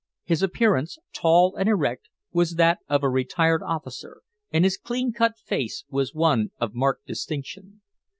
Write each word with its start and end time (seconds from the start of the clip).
His 0.23 0.41
appearance, 0.41 0.97
tall 1.13 1.55
and 1.55 1.69
erect, 1.69 2.09
was 2.33 2.55
that 2.55 2.79
of 2.89 3.03
a 3.03 3.07
retired 3.07 3.61
officer, 3.61 4.23
and 4.49 4.63
his 4.63 4.75
clean 4.75 5.13
cut 5.13 5.37
face 5.37 5.83
was 5.91 6.15
one 6.15 6.49
of 6.59 6.73
marked 6.73 7.05
distinction. 7.05 7.81